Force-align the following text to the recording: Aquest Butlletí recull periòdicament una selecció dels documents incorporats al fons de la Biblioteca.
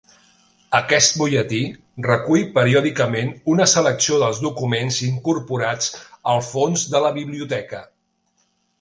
Aquest 0.77 1.19
Butlletí 1.21 1.59
recull 2.07 2.47
periòdicament 2.55 3.31
una 3.55 3.69
selecció 3.75 4.19
dels 4.25 4.43
documents 4.49 5.01
incorporats 5.11 5.95
al 6.35 6.45
fons 6.51 6.91
de 6.97 7.07
la 7.09 7.17
Biblioteca. 7.23 7.89